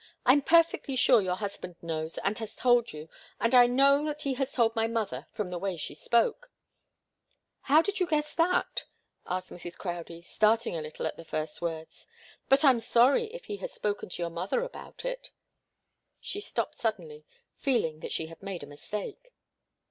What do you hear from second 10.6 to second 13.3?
a little at the first words. "But I'm sorry